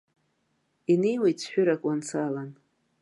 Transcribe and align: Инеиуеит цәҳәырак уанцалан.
Инеиуеит 0.91 1.37
цәҳәырак 1.41 1.81
уанцалан. 1.85 2.49